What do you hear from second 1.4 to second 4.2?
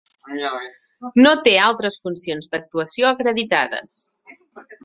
té altres funcions d"actuació acreditades.